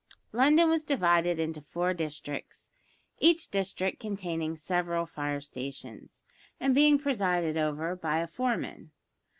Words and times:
London 0.31 0.67
was 0.67 0.83
divided 0.83 1.37
into 1.37 1.61
four 1.61 1.93
districts, 1.93 2.71
each 3.19 3.49
district 3.49 3.99
containing 3.99 4.57
several 4.57 5.05
fire 5.05 5.39
stations, 5.41 6.23
and 6.59 6.73
being 6.73 6.97
presided 6.97 7.55
over 7.55 7.95
by 7.95 8.17
a 8.17 8.25
foreman. 8.25 8.89